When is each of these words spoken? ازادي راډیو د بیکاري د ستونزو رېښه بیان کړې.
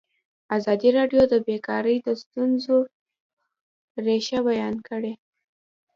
ازادي 0.57 0.89
راډیو 0.97 1.21
د 1.29 1.35
بیکاري 1.47 1.95
د 2.01 2.07
ستونزو 2.21 2.77
رېښه 4.05 4.39
بیان 4.49 4.75
کړې. 4.87 5.13